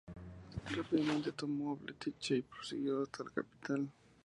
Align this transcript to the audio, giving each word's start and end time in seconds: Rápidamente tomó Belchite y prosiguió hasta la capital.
Rápidamente 0.75 1.31
tomó 1.31 1.77
Belchite 1.77 2.37
y 2.37 2.41
prosiguió 2.41 3.03
hasta 3.03 3.23
la 3.23 3.29
capital. 3.29 3.87